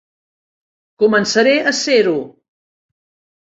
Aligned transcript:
Començaré 1.03 1.53
a 1.73 1.75
ser-ho. 1.81 2.15